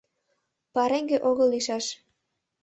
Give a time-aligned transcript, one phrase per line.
[0.73, 1.85] Пареҥге огыл лийшаш.